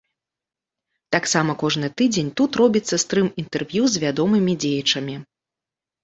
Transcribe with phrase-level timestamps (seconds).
[1.15, 5.15] Таксама кожны тыдзень тут робіцца стрым-інтэрв'ю з вядомымі дзеячамі.